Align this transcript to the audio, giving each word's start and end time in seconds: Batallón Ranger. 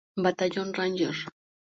Batallón 0.25 0.69
Ranger. 0.77 1.15